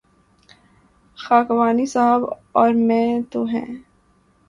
خاکوانی 1.17 1.85
صاحب 1.85 2.21
اور 2.51 2.71
میں 2.87 3.21
تو 3.31 3.43
ہیں۔ 3.45 3.65